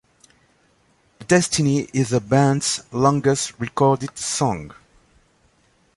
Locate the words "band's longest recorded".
2.19-4.17